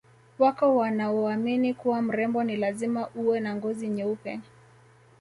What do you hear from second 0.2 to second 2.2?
Wako wanaoamini kuwa